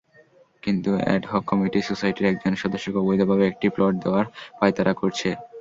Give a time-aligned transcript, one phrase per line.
[0.63, 4.25] কিন্তু ad hoc committee সোসাইটির একজন সদস্যকে অবৈধভাবে একটি প্লট দেওয়ার
[4.59, 5.29] পাঁয়তারা করছে।